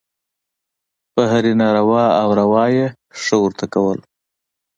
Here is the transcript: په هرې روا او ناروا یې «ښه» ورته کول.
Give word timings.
په 1.13 1.21
هرې 1.31 1.53
روا 1.77 2.05
او 2.21 2.29
ناروا 2.37 2.65
یې 2.75 2.85
«ښه» 3.21 3.37
ورته 3.43 3.65
کول. 3.73 3.99